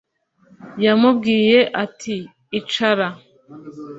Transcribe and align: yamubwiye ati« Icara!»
yamubwiye 0.83 1.59
ati« 1.83 2.15
Icara!» 2.59 3.07